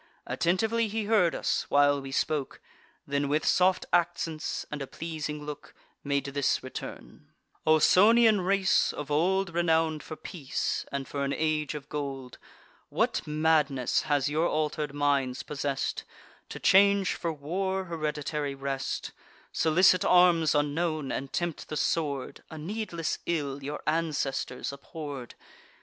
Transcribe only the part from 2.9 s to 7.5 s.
Then, with soft accents, and a pleasing look, Made this return: